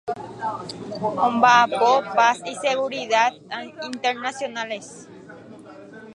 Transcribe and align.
Subsecretario 0.67 2.01
de 2.03 2.15
Paz 2.15 2.41
y 2.47 2.55
Seguridad 2.55 3.33
Internacionales. 3.83 5.07